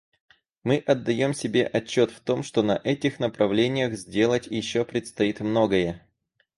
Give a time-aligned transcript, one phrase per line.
[0.63, 6.03] Мы отдаем себе отчет в том, что на этих направлениях сделать еще предстоит многое.